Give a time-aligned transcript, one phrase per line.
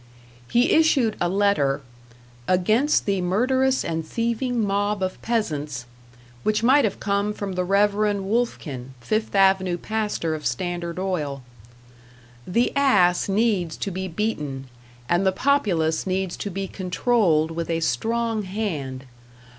[0.49, 1.81] He issued a letter:
[2.47, 5.85] "Against the Murderous and Thieving Mob of Peasants,"
[6.41, 11.43] which might have come from the Reverend Woelfkin, Fifth Avenue Pastor of Standard Oil:
[12.47, 14.65] "The ass needs to be beaten,
[15.07, 19.05] and the populace needs to be controlled with a strong hand.